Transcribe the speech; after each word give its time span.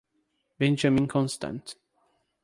Benjamin 0.57 1.05
Constant 1.05 1.77